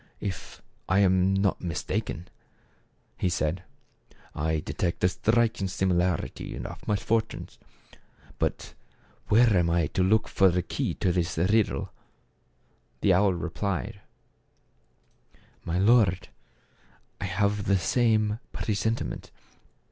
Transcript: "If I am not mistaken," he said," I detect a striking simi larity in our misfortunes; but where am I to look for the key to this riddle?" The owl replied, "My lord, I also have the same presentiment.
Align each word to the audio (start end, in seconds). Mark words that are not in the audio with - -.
"If 0.19 0.63
I 0.89 0.97
am 1.01 1.31
not 1.35 1.61
mistaken," 1.61 2.27
he 3.19 3.29
said," 3.29 3.61
I 4.49 4.59
detect 4.59 5.03
a 5.03 5.09
striking 5.09 5.67
simi 5.67 5.93
larity 5.93 6.53
in 6.55 6.65
our 6.65 6.79
misfortunes; 6.87 7.59
but 8.39 8.73
where 9.27 9.55
am 9.55 9.69
I 9.69 9.85
to 9.85 10.01
look 10.01 10.27
for 10.27 10.49
the 10.49 10.63
key 10.63 10.95
to 10.95 11.11
this 11.11 11.37
riddle?" 11.37 11.91
The 13.01 13.13
owl 13.13 13.35
replied, 13.35 14.01
"My 15.63 15.77
lord, 15.77 16.29
I 17.19 17.25
also 17.29 17.35
have 17.35 17.65
the 17.65 17.77
same 17.77 18.39
presentiment. 18.51 19.29